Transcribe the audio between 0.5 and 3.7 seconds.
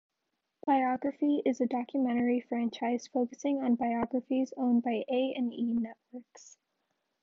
"Biography" is a documentary franchise focusing